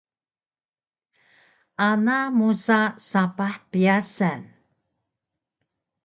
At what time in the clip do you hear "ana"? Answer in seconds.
1.89-2.17